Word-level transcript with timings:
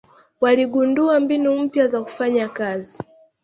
Waligundua 0.41 1.19
mbinu 1.19 1.55
mpya 1.59 1.87
za 1.87 2.01
kufanya 2.01 2.49
kazi 2.49 3.03